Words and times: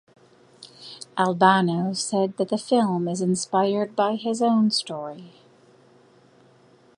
Albano 1.15 1.93
said 1.93 2.35
that 2.37 2.49
the 2.49 2.57
film 2.57 3.07
is 3.07 3.21
inspired 3.21 3.95
by 3.95 4.15
his 4.15 4.41
own 4.41 4.71
story. 4.71 5.31